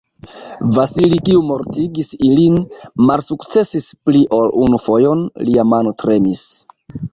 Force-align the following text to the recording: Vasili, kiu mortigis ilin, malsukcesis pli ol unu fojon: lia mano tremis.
Vasili, 0.77 1.19
kiu 1.27 1.41
mortigis 1.49 2.09
ilin, 2.29 2.57
malsukcesis 3.11 3.87
pli 4.09 4.25
ol 4.41 4.49
unu 4.65 4.83
fojon: 4.89 5.25
lia 5.47 5.69
mano 5.77 5.97
tremis. 6.05 6.45